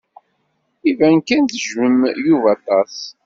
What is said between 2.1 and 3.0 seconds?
Yuba aṭas.